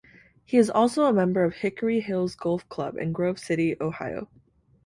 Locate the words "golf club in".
2.33-3.11